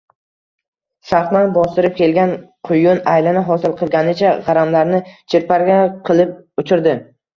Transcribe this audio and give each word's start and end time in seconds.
Sharqdan 1.09 1.51
bostirib 1.57 1.93
kelgan 1.99 2.33
quyun 2.69 3.01
aylana 3.13 3.45
hosil 3.51 3.75
qilganicha 3.83 4.33
gʻaramlarni 4.49 5.03
chirpirak 5.35 6.01
qilib 6.11 6.35
uchirdi 6.65 6.97